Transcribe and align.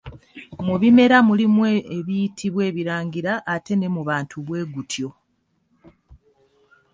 Mu 0.65 0.75
bimera 0.81 1.17
mulimu 1.27 1.61
ebiyitibwa 1.97 2.61
ebirangira 2.69 3.33
ate 3.53 3.73
ne 3.77 3.87
mu 3.95 4.01
bantu 4.09 4.35
bwe 4.45 4.61
gutyo. 4.73 5.09